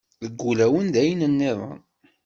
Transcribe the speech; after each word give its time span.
Deg 0.23 0.39
ulawen 0.49 0.87
d 0.93 0.95
ayen 1.01 1.21
nniḍen. 1.31 1.79